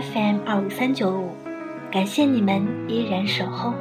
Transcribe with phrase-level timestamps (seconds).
[0.00, 1.32] FM 二五三九五，
[1.90, 3.74] 感谢你们依然守候。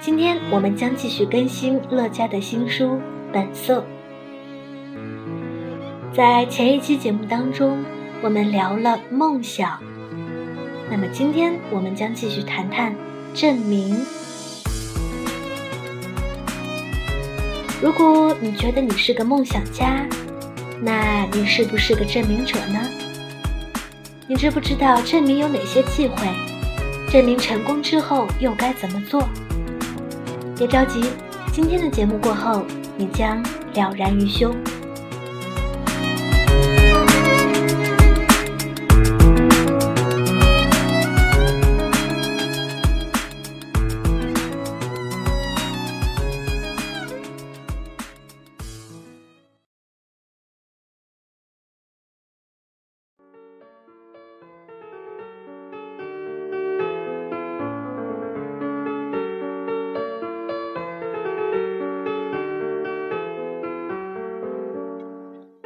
[0.00, 2.84] 今天我们将继续更新乐嘉的新书
[3.30, 3.80] 《本色》。
[6.14, 7.84] 在前一期节目当中，
[8.22, 9.78] 我们聊了梦想，
[10.90, 12.94] 那么今天我们将继续谈谈
[13.34, 13.94] 证明。
[17.82, 20.06] 如果你觉得你是个梦想家，
[20.82, 22.80] 那你是不是个证明者呢？
[24.26, 26.26] 你知不知道证明有哪些忌讳？
[27.10, 29.28] 证明成功之后又该怎么做？
[30.56, 31.04] 别着急，
[31.52, 32.64] 今天的节目过后，
[32.96, 33.42] 你将
[33.74, 34.54] 了然于胸。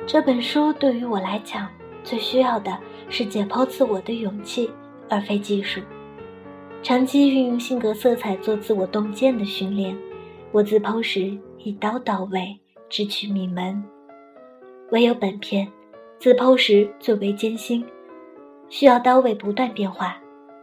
[0.09, 1.69] 这本书对于我来讲，
[2.03, 2.79] 最需要的
[3.11, 4.71] 是解剖自我的勇气，
[5.07, 5.83] 而非技术。
[6.83, 9.95] 长期运用性格色彩做自我洞见的训练，
[10.51, 13.85] 我自剖时一刀到位，直取命门。
[14.93, 15.71] 唯有本片，
[16.19, 17.85] 自剖时最为艰辛，
[18.71, 20.17] 需要刀位不断变化，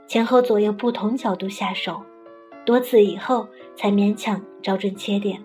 [0.08, 2.02] 前后左右不同角度下手，
[2.66, 5.40] 多次以后才勉强找准切点。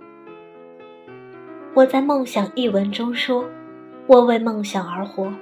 [1.74, 3.44] 我在《梦想》一文中说。
[4.10, 5.32] 我为梦想而活，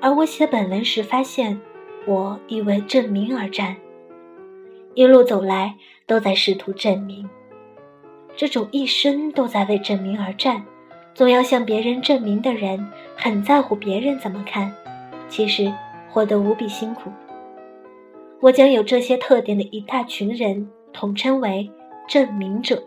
[0.00, 1.60] 而我写本文时发现，
[2.06, 3.74] 我亦为证明而战。
[4.94, 5.74] 一路走来，
[6.06, 7.28] 都在试图证明。
[8.36, 10.64] 这种一生都在为证明而战，
[11.12, 14.72] 总要向别人证明的人，很在乎别人怎么看，
[15.28, 15.74] 其实
[16.08, 17.10] 活得无比辛苦。
[18.40, 21.68] 我将有这些特点的一大群人统称为
[22.06, 22.80] 证明者。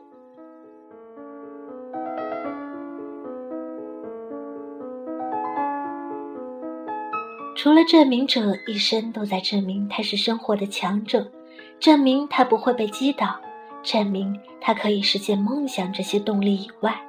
[7.62, 11.32] 除了证明者一生都在证明他是生活的强者，
[11.80, 13.40] 证明他不会被击倒，
[13.84, 17.00] 证明他可以实现梦想这些动力以外，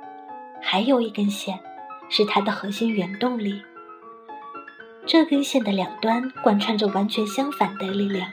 [0.61, 1.59] 还有一根线，
[2.11, 3.63] 是他的核心原动力。
[5.07, 8.31] 这根线的两端贯穿着完全相反的力量，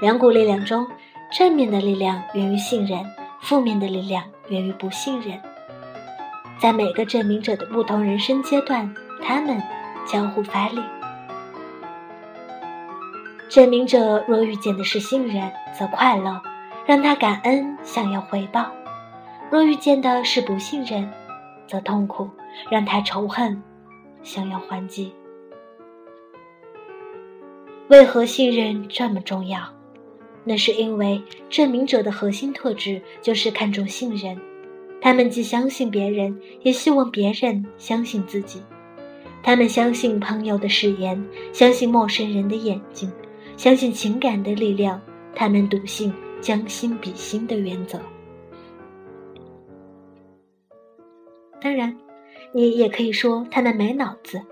[0.00, 0.86] 两股力量中，
[1.30, 3.04] 正面的力量源于信任，
[3.42, 5.38] 负面的力量源于不信任。
[6.58, 9.62] 在每个证明者的不同人生阶段，他们
[10.06, 10.80] 交互发力。
[13.54, 15.48] 证明者若遇见的是信任，
[15.78, 16.42] 则快乐，
[16.86, 18.64] 让他感恩，想要回报；
[19.48, 21.08] 若遇见的是不信任，
[21.64, 22.28] 则痛苦，
[22.68, 23.62] 让他仇恨，
[24.24, 25.14] 想要还击。
[27.86, 29.60] 为何信任这么重要？
[30.42, 34.36] 那是因为证明者的核心特质就是看重信任，
[35.00, 38.60] 他们既相信别人，也希望别人相信自己。
[39.44, 43.12] 他们相信朋友的誓言，相信陌生人的眼睛。
[43.56, 45.00] 相信情感的力量，
[45.34, 48.00] 他们笃信将心比心的原则。
[51.60, 51.96] 当然，
[52.52, 54.42] 你也可以说他们没脑子，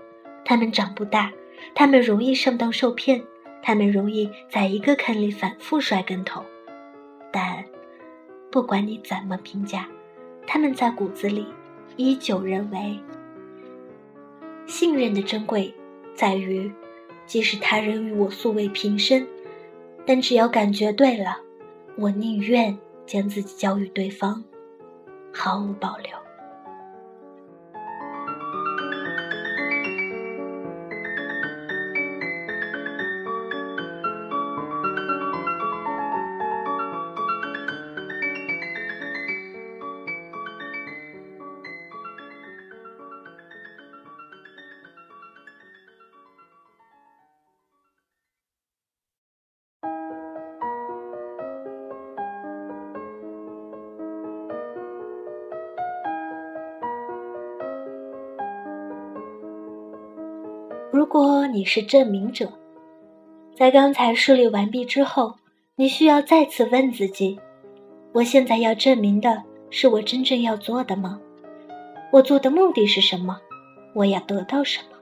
[0.43, 1.31] 他们长不大，
[1.75, 3.21] 他们容易上当受骗，
[3.61, 6.43] 他们容易在一个坑里反复摔跟头。
[7.31, 7.63] 但，
[8.49, 9.87] 不管你怎么评价，
[10.47, 11.45] 他们在骨子里
[11.97, 12.97] 依旧认为，
[14.65, 15.71] 信任的珍贵
[16.15, 16.71] 在于。
[17.25, 19.27] 即使他人与我素未平生，
[20.05, 21.37] 但只要感觉对了，
[21.97, 24.43] 我宁愿将自己交予对方，
[25.31, 26.22] 毫无保留。
[61.03, 62.49] 如果你是证明者，
[63.57, 65.35] 在刚才梳理完毕之后，
[65.75, 67.37] 你需要再次问自己：
[68.13, 71.19] 我现在要证明的是我真正要做的吗？
[72.13, 73.37] 我做的目的是什么？
[73.93, 74.97] 我要得到什么？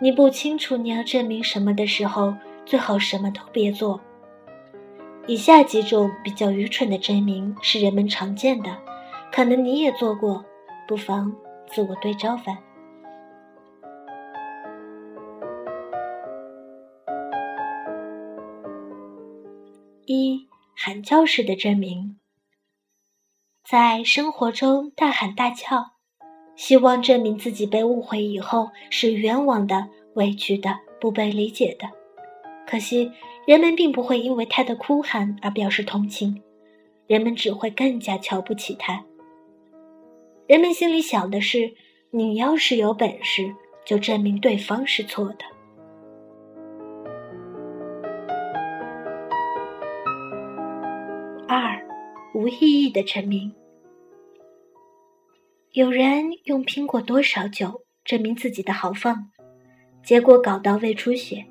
[0.00, 2.34] 你不清楚你要证明什么的时候，
[2.64, 4.00] 最好什么都别做。
[5.26, 8.74] 以下几种比较愚蠢的证明是人们常见的，
[9.30, 10.42] 可能你也做过，
[10.88, 11.30] 不妨
[11.66, 12.56] 自我对照反。
[20.14, 22.18] 一喊叫式的证明，
[23.66, 25.92] 在生活中大喊大叫，
[26.54, 31.88] 希望证明自己被误会以后是冤枉的、委屈的、不被理解的。
[32.66, 33.10] 可惜，
[33.46, 36.42] 人们并不会因为他的哭喊而表示同情，
[37.06, 39.02] 人们只会更加瞧不起他。
[40.46, 41.74] 人们心里想的是：
[42.10, 43.54] 你要是有本事，
[43.86, 45.38] 就证明对方是错的。
[52.42, 53.54] 无意义的证明。
[55.70, 59.30] 有人用拼过多少酒证明自己的豪放，
[60.02, 61.46] 结果搞到胃出血。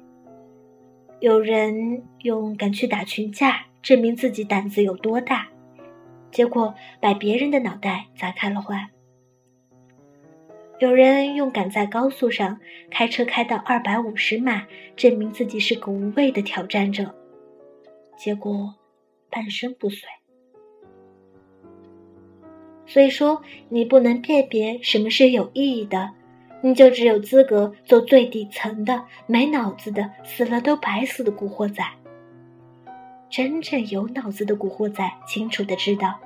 [1.22, 5.48] 有人用敢去打群架证明自己胆子有多大，
[6.30, 8.90] 结果把别人的脑袋砸开了花。
[10.80, 12.60] 有人用敢在高速上
[12.90, 14.68] 开车开到二百五十码
[14.98, 17.16] 证明自己是个无畏的挑战者，
[18.18, 18.76] 结果
[19.30, 20.10] 半身不遂。
[22.86, 26.12] 所以说，你不能辨别什么是有意义的。
[26.64, 31.84] 你就只有资格做最底层的、没脑子的、死了都白死的古惑仔。
[33.32, 36.20] 真正有脑子的古惑仔清楚的知道，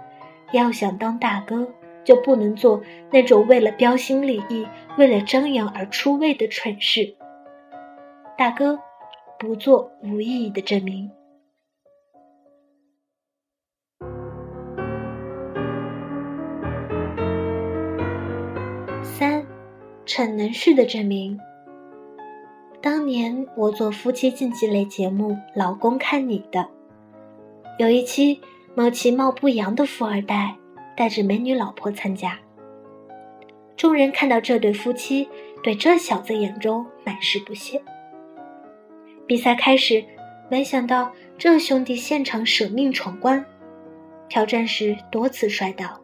[0.51, 1.71] 要想当大哥，
[2.03, 2.81] 就不能做
[3.11, 4.67] 那种为了标新立异、
[4.97, 7.15] 为了张扬而出位的蠢事。
[8.37, 8.77] 大哥，
[9.39, 11.09] 不做无意义的证明。
[20.05, 21.39] 逞能式的证明。
[22.81, 26.59] 当年我做夫妻竞技类节目《老公看你的》，
[27.79, 28.39] 有一期
[28.75, 30.55] 某其貌不扬的富二代
[30.95, 32.37] 带着美女老婆参加，
[33.75, 35.27] 众人看到这对夫妻，
[35.63, 37.81] 对这小子眼中满是不屑。
[39.25, 40.05] 比赛开始，
[40.47, 43.43] 没想到这兄弟现场舍命闯关，
[44.29, 45.99] 挑战时多次摔倒，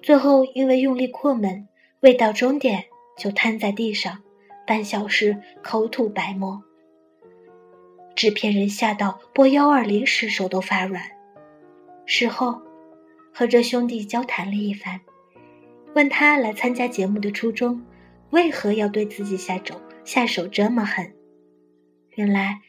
[0.00, 1.68] 最后因为用力过猛，
[2.00, 2.86] 未到终点。
[3.22, 4.18] 就瘫在地上，
[4.66, 6.60] 半小时口吐白沫。
[8.16, 11.04] 制片人吓到拨幺二零时手都发软。
[12.04, 12.60] 事后，
[13.32, 15.02] 和这兄弟交谈了一番，
[15.94, 17.86] 问他来参加节目的初衷，
[18.30, 21.12] 为何要对自己下手下手这么狠？
[22.16, 22.60] 原来，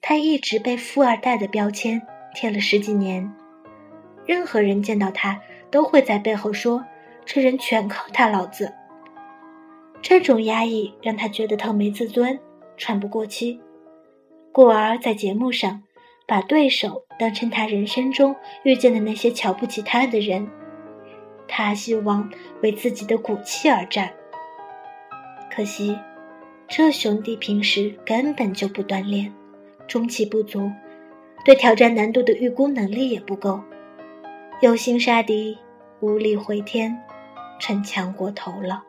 [0.00, 2.00] 他一直被富二代的标签
[2.34, 3.30] 贴了十几年，
[4.24, 6.86] 任何人见到他都会在背后说
[7.26, 8.72] ：“这人全靠他老子。”
[10.06, 12.38] 这种压抑让他觉得特没自尊，
[12.76, 13.58] 喘不过气，
[14.52, 15.82] 故而在节目上
[16.26, 20.46] 把对手当成他人生中遇见的那些瞧不起他的人。
[21.48, 22.30] 他希望
[22.60, 24.12] 为自己的骨气而战。
[25.50, 25.98] 可惜，
[26.68, 29.32] 这兄弟平时根本就不锻炼，
[29.86, 30.70] 中气不足，
[31.46, 33.58] 对挑战难度的预估能力也不够，
[34.60, 35.56] 有心杀敌，
[36.00, 36.94] 无力回天，
[37.58, 38.84] 逞强过头了。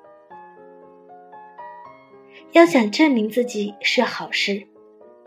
[2.56, 4.66] 要想证明自己是好事，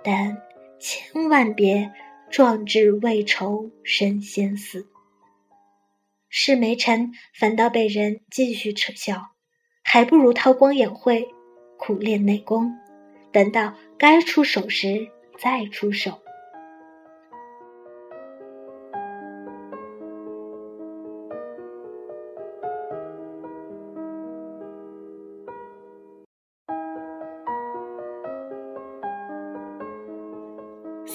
[0.03, 0.41] 但
[0.81, 1.93] 千万别
[2.31, 4.88] 壮志未酬身先死。
[6.31, 9.33] 事没成，反倒被人继续耻笑，
[9.85, 11.29] 还不如韬光养晦，
[11.76, 12.73] 苦练内功，
[13.31, 16.23] 等到该出手时再出手。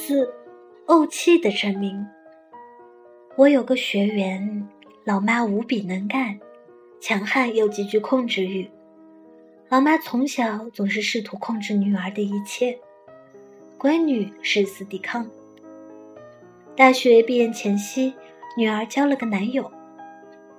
[0.06, 0.34] 四，
[0.86, 2.06] 怄气的证明。
[3.38, 4.68] 我有个学员，
[5.06, 6.38] 老妈无比能干，
[7.00, 8.70] 强悍又极具控制欲。
[9.70, 12.78] 老妈从小总是试图控制女儿的一切，
[13.80, 15.26] 闺女誓死抵抗。
[16.76, 18.14] 大学毕业前夕，
[18.58, 19.72] 女儿交了个男友，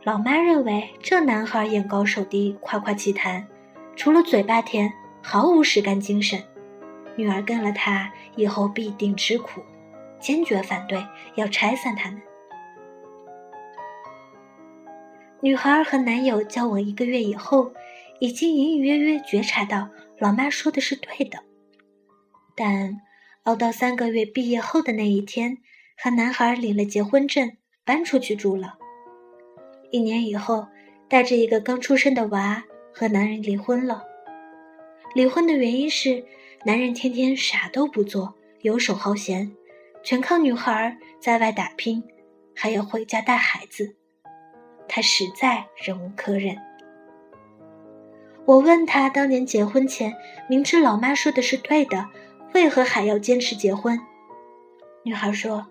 [0.05, 3.47] 老妈认为这男孩眼高手低，夸夸其谈，
[3.95, 6.43] 除了嘴巴甜，毫无实干精神。
[7.16, 9.62] 女儿跟了他以后必定吃苦，
[10.18, 11.06] 坚决反对，
[11.37, 12.21] 要拆散他们。
[15.40, 17.73] 女孩和男友交往一个月以后，
[18.18, 21.38] 已经隐隐约约觉察到老妈说的是对的，
[22.56, 23.00] 但
[23.44, 25.59] 熬到三个月毕业后的那一天，
[25.97, 28.75] 和男孩领了结婚证，搬出去住了。
[29.90, 30.66] 一年以后，
[31.09, 34.02] 带着一个刚出生的娃，和男人离婚了。
[35.14, 36.25] 离婚的原因是。
[36.66, 39.52] 男人天天啥都不做，游手好闲，
[40.02, 42.02] 全靠女孩在外打拼，
[42.56, 43.94] 还要回家带孩子，
[44.88, 46.56] 他实在忍无可忍。
[48.47, 50.14] 我问他，当年结婚前
[50.49, 52.09] 明知老妈说的是对的，
[52.54, 54.00] 为何还要坚持结婚？
[55.02, 55.66] 女孩说：“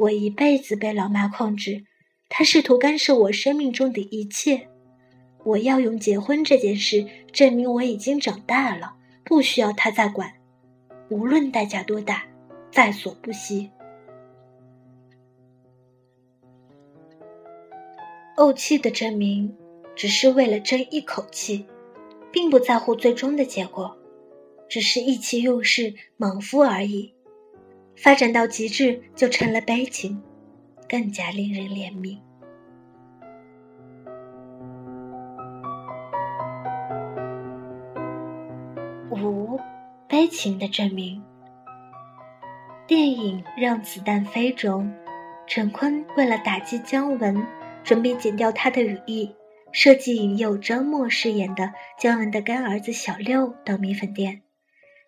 [0.00, 1.84] 我一辈子被老妈控制，
[2.28, 4.68] 她试图干涉我生命中的一切。
[5.44, 8.94] 我要用结婚这件事证明我已经长大了，
[9.32, 10.30] 不需要他再管，
[11.08, 12.22] 无论代价多大，
[12.70, 13.70] 在所不惜。”
[18.36, 19.56] 怄气的证明，
[19.96, 21.66] 只是为了争一口气。
[22.30, 23.96] 并不在乎最终的结果，
[24.68, 27.14] 只是意气用事、莽夫而已。
[27.96, 30.22] 发展到极致，就成了悲情，
[30.86, 32.18] 更加令人怜悯。
[40.12, 41.22] 悲情的证明。
[42.86, 44.92] 电影《让子弹飞》中，
[45.46, 47.46] 陈坤为了打击姜文，
[47.82, 49.34] 准备剪掉他的羽翼。
[49.72, 54.42] 设计引诱张默饰演的姜文的干儿子小六到米粉店，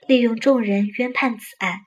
[0.07, 1.81] 利用众人冤判此案，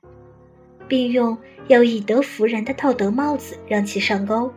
[0.87, 4.53] 并用要以德服人的道德帽子让其上钩。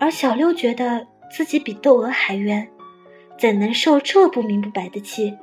[0.00, 2.68] 而小六觉得自己比窦娥还冤，
[3.38, 5.38] 怎能受这不明不白的气？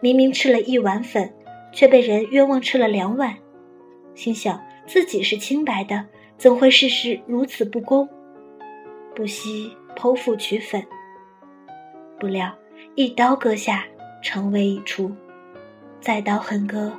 [0.00, 1.32] 明明吃了一碗粉，
[1.72, 3.36] 却被人冤枉吃了两碗，
[4.14, 8.08] 心想自己是清白的，怎会事事如此不公？
[9.14, 9.76] 不惜。
[9.96, 10.86] 剖腹取粉，
[12.20, 12.54] 不料
[12.96, 13.86] 一刀割下，
[14.22, 15.10] 肠胃已出；
[16.02, 16.92] 再刀横割，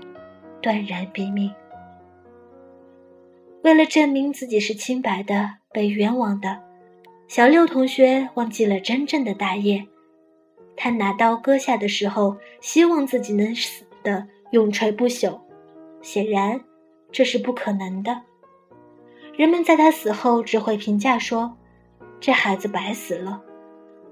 [0.60, 1.54] 断然毙命。
[3.62, 6.60] 为了证明自己是清白的，被冤枉的，
[7.28, 9.86] 小六同学忘记了真正的大业。
[10.78, 15.40] 他拿刀割下的时候，希望自己能死的永垂不朽，
[16.02, 16.64] 显然
[17.12, 18.22] 这是不可能的。
[19.36, 21.58] 人们在他死后只会评价说。
[22.20, 23.44] 这孩子白死了，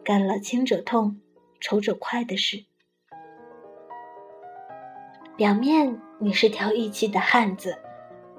[0.04, 1.20] 干了轻者痛、
[1.60, 2.66] 仇者快的事。
[5.36, 7.76] 表面你是条义气的汉子，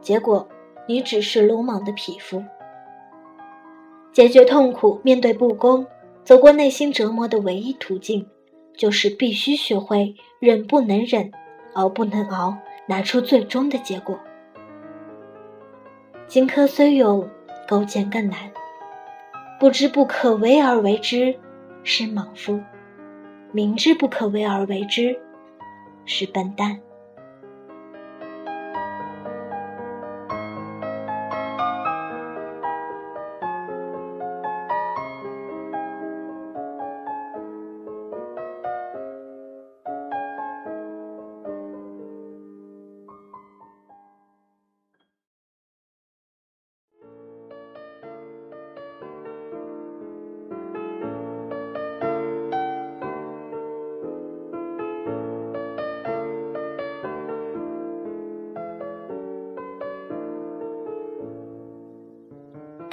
[0.00, 0.48] 结果
[0.86, 2.44] 你只是鲁莽的匹夫。
[4.12, 5.84] 解决痛苦、面对不公、
[6.26, 8.26] 走过内心折磨的唯一途径，
[8.76, 11.30] 就是必须学会忍不能忍，
[11.74, 14.18] 熬不能熬，拿出最终的结果。
[16.26, 17.30] 荆轲虽勇，
[17.68, 18.50] 勾践更难。
[19.60, 21.38] 不知不可为而为之，
[21.84, 22.58] 是莽夫；
[23.52, 25.16] 明知不可为而为之，
[26.06, 26.80] 是笨蛋。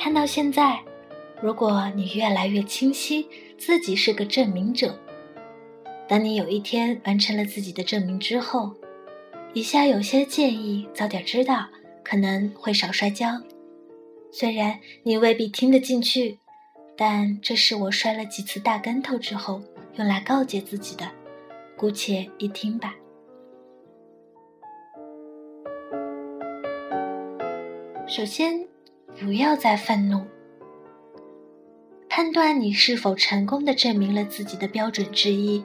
[0.04, 0.78] 看到现在，
[1.42, 3.26] 如果你越来越清晰
[3.58, 5.00] 自己是个证明者，
[6.10, 8.74] 当你有一天完成了自己的证明之后，
[9.54, 11.70] 以下有些建议早点知道，
[12.04, 13.42] 可能会少摔跤。
[14.30, 16.38] 虽然你未必听得进去，
[16.98, 19.62] 但这是我摔了几次大跟头之后
[19.96, 21.10] 用来告诫自己的，
[21.78, 22.94] 姑且一听吧。
[28.06, 28.73] 首先。
[29.20, 30.26] 不要再愤怒。
[32.10, 35.64] 判断你是否成功的证明了自己的标准之一，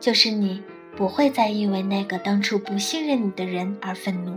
[0.00, 0.62] 就是你
[0.96, 4.36] 不会再因为那个当初不信任你的人而愤怒。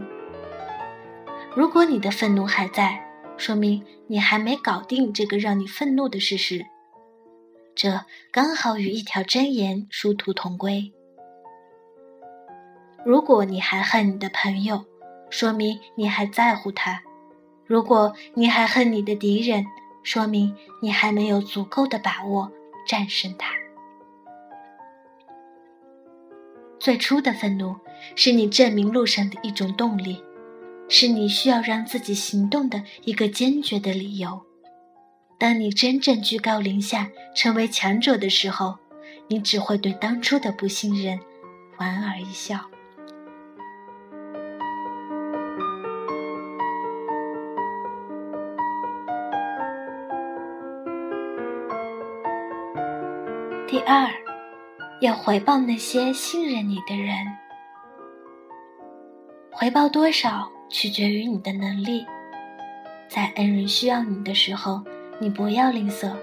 [1.56, 3.04] 如果你的愤怒还在，
[3.36, 6.66] 说明你还没搞定这个让你愤怒的事实。
[7.74, 8.02] 这
[8.32, 10.94] 刚好与一条箴言殊途同归。
[13.06, 14.86] 如果你还恨你的朋友，
[15.30, 17.02] 说明你还在乎他。
[17.70, 19.64] 如果你还恨你的敌人，
[20.02, 22.52] 说明你还没有足够的把握
[22.88, 23.52] 战胜他。
[26.80, 27.76] 最初的愤怒
[28.16, 30.24] 是你证明路上的一种动力，
[30.88, 34.42] 是你需要让自己行动的一个坚决的理由。
[35.38, 38.80] 当你真正居高临下，成为强者的时候，
[39.28, 41.20] 你只会对当初的不信任
[41.78, 42.62] 莞尔一笑。
[53.92, 54.08] 二，
[55.02, 57.26] 要回报那些信任你的人。
[59.50, 62.06] 回报多少取决于你的能力。
[63.08, 64.84] 在恩人需要你的时候，
[65.18, 66.16] 你不要吝啬。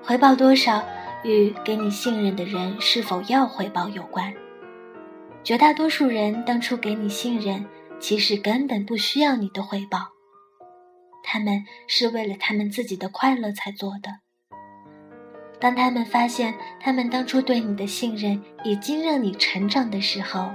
[0.00, 0.80] 回报多少
[1.24, 4.32] 与给你信任的人是否要回报有关。
[5.42, 7.66] 绝大多数人当初给你信任，
[7.98, 9.98] 其实根本不需要你的回报，
[11.24, 14.23] 他们是为了他们自己的快乐才做的。
[15.64, 20.50] 当他们发现他们当初对你的信任已经让你成长的时候，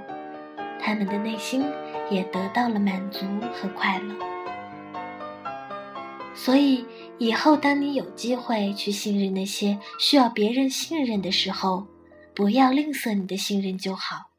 [0.80, 1.66] 他们的内心
[2.12, 4.16] 也得到了满足和快乐。
[6.36, 6.86] 所以。
[7.22, 11.86] 以后，当你有机会去信任那些需要别人信任的时候，
[12.34, 14.30] 不要吝啬你的信任就好。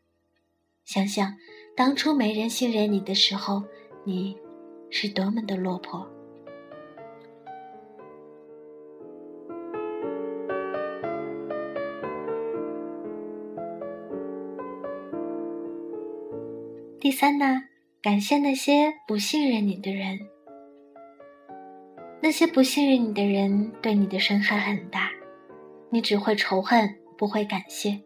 [0.86, 1.34] 想想
[1.76, 3.64] 当初没人信任你的时候，
[4.04, 4.34] 你
[4.88, 6.08] 是多么的落魄。
[17.00, 17.62] 第三呢，
[18.02, 20.18] 感谢那些不信任你的人。
[22.20, 25.10] 那些不信任你的人对你的伤害很大，
[25.88, 27.98] 你只会仇恨，不会感谢。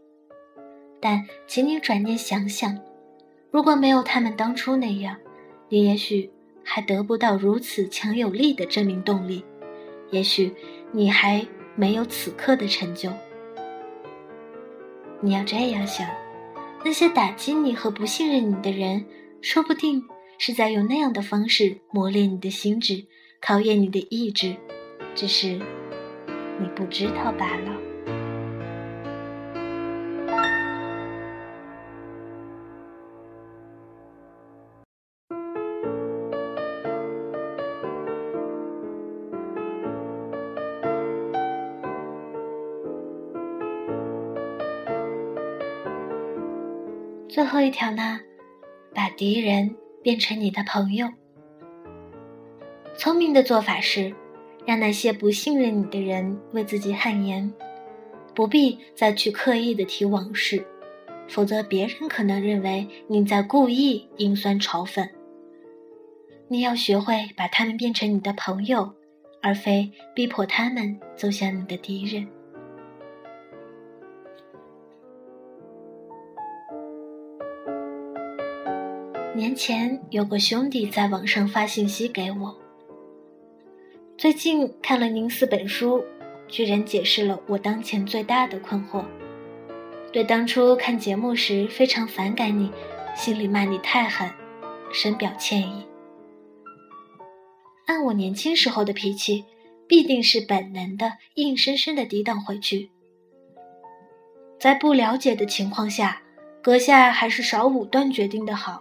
[1.00, 2.78] 但请你转念想想，
[3.50, 5.16] 如果没有他们当初那样，
[5.68, 6.30] 你也许
[6.62, 9.44] 还得不到如此强有力的证明动力，
[10.12, 10.54] 也许
[10.92, 13.10] 你还没有此刻的成就。
[15.20, 16.08] 你要这样想，
[16.84, 19.06] 那些打击你和不信任你的人，
[19.40, 20.04] 说不定
[20.38, 23.06] 是在用那样的方式磨练你的心智。
[23.40, 24.54] 考验你的意志，
[25.14, 25.48] 只是
[26.60, 27.93] 你不知道罢了。
[47.44, 48.18] 最后一条呢，
[48.94, 51.06] 把敌人变成你的朋友。
[52.96, 54.14] 聪明的做法是，
[54.64, 57.52] 让那些不信任你的人为自己汗颜，
[58.34, 60.64] 不必再去刻意的提往事，
[61.28, 65.06] 否则别人可能认为你在故意阴酸嘲讽。
[66.48, 68.90] 你要学会把他们变成你的朋友，
[69.42, 72.26] 而非逼迫他们走向你的敌人。
[79.36, 82.56] 年前有个兄弟在网上发信息给我。
[84.16, 86.04] 最近看了您四本书，
[86.46, 89.04] 居然解释了我当前最大的困惑。
[90.12, 92.70] 对当初看节目时非常反感你，
[93.16, 94.30] 心里骂你太狠，
[94.92, 95.84] 深表歉意。
[97.86, 99.44] 按我年轻时候的脾气，
[99.88, 102.92] 必定是本能的硬生生的抵挡回去。
[104.60, 106.22] 在不了解的情况下，
[106.62, 108.80] 阁下还是少武断决定的好，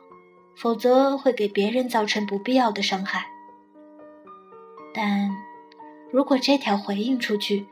[0.55, 3.25] 否则会给别人造成不必要的伤害。
[4.93, 5.35] 但，
[6.11, 7.65] 如果这条回应出去，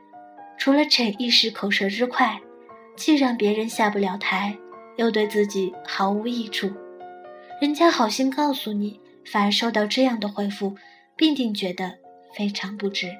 [0.58, 2.40] 除了逞一时口舌之快，
[2.96, 4.56] 既让别人下不了台，
[4.96, 6.70] 又对自己毫无益处，
[7.60, 10.76] 人家好心告诉你，反而收到这样的回复，
[11.16, 11.98] 必定觉得
[12.34, 13.16] 非常不值。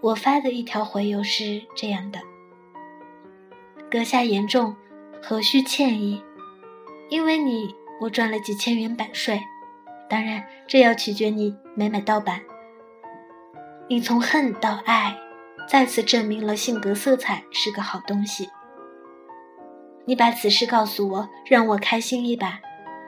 [0.00, 2.20] 我发的一条回邮是这样的：
[3.90, 4.76] 阁下言重，
[5.22, 6.22] 何须歉意？
[7.08, 9.40] 因为你，我赚了几千元版税。
[10.08, 12.40] 当然，这要取决你买买盗版。
[13.88, 15.16] 你从恨到爱，
[15.68, 18.48] 再次证明了性格色彩是个好东西。
[20.06, 22.60] 你把此事告诉我，让我开心一把，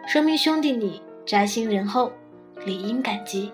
[0.06, 2.12] 说明兄弟你扎心仁厚，
[2.64, 3.52] 理应感激。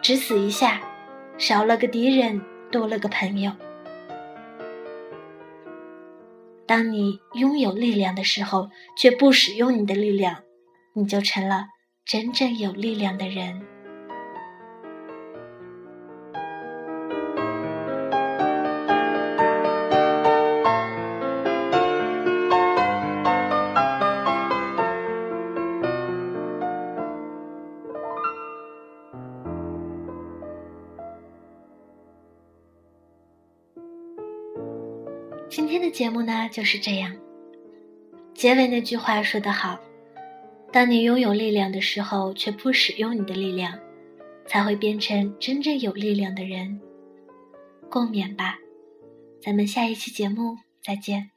[0.00, 0.80] 只此一下，
[1.38, 3.50] 少了个敌人，多了个朋友。
[6.66, 10.42] 当你拥有力量的时候，却不使用你的力量，
[10.94, 11.66] 你就成了
[12.04, 13.62] 真正有力量的人。
[35.96, 37.16] 节目呢就是这样。
[38.34, 39.80] 结尾那句话说得好
[40.70, 43.78] ：“当你拥有力量的时候，却不使用你的力量，
[44.44, 46.78] 才会变成真正有力量的人。”
[47.88, 48.58] 共勉吧，
[49.40, 51.35] 咱们下一期节目再见。